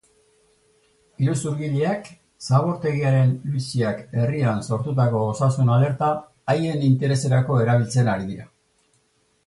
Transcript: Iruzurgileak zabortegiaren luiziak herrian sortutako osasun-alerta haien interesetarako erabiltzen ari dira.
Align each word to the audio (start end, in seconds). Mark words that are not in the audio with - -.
Iruzurgileak 1.25 2.09
zabortegiaren 2.47 3.35
luiziak 3.51 4.01
herrian 4.23 4.65
sortutako 4.71 5.23
osasun-alerta 5.35 6.13
haien 6.55 6.83
interesetarako 6.91 7.61
erabiltzen 7.67 8.15
ari 8.17 8.31
dira. 8.33 8.51